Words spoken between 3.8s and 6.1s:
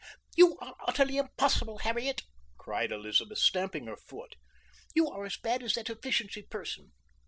her foot. "You are as bad as that